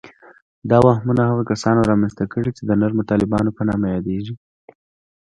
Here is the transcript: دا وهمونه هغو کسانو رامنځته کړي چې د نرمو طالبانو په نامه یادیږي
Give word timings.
دا 0.69 0.77
وهمونه 0.87 1.21
هغو 1.29 1.43
کسانو 1.51 1.87
رامنځته 1.89 2.25
کړي 2.33 2.51
چې 2.57 2.61
د 2.65 2.71
نرمو 2.81 3.07
طالبانو 3.11 3.51
په 3.57 3.61
نامه 3.69 3.85
یادیږي 3.95 4.33